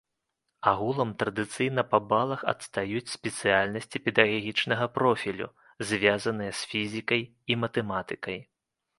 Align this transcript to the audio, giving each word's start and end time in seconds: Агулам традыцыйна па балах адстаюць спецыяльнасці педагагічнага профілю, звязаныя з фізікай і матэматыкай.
Агулам 0.69 1.09
традыцыйна 1.23 1.81
па 1.91 1.97
балах 2.13 2.45
адстаюць 2.53 3.13
спецыяльнасці 3.17 3.97
педагагічнага 4.05 4.85
профілю, 4.95 5.47
звязаныя 5.91 6.51
з 6.61 6.71
фізікай 6.71 7.21
і 7.29 7.53
матэматыкай. 7.65 8.39